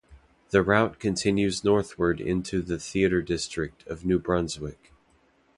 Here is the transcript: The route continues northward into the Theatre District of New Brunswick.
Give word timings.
The 0.49 0.63
route 0.63 0.97
continues 0.97 1.63
northward 1.63 2.19
into 2.19 2.63
the 2.63 2.79
Theatre 2.79 3.21
District 3.21 3.85
of 3.85 4.03
New 4.03 4.17
Brunswick. 4.17 4.91